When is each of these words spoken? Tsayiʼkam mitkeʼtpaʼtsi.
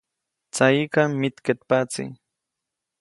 Tsayiʼkam 0.53 1.09
mitkeʼtpaʼtsi. 1.21 2.03